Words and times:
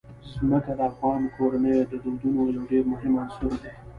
ځمکه 0.35 0.71
د 0.79 0.81
افغان 0.91 1.21
کورنیو 1.35 1.89
د 1.91 1.93
دودونو 2.03 2.41
یو 2.55 2.63
ډېر 2.71 2.83
مهم 2.93 3.13
عنصر 3.23 3.51
دی. 3.61 3.71